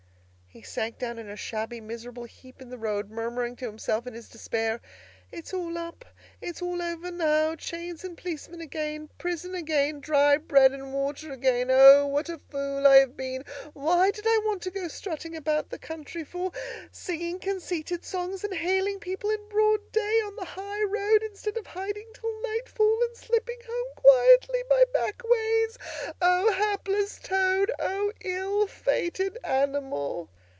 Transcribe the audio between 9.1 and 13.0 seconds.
Prison again! Dry bread and water again! O, what a fool I